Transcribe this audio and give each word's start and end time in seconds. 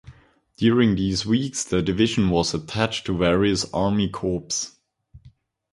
During 0.57 0.95
these 0.95 1.27
weeks 1.27 1.63
the 1.63 1.83
division 1.83 2.31
was 2.31 2.55
attached 2.55 3.05
to 3.05 3.15
various 3.15 3.71
army 3.71 4.09
corps. 4.09 4.71